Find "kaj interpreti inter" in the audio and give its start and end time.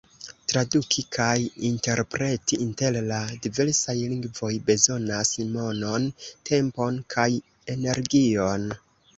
1.15-2.97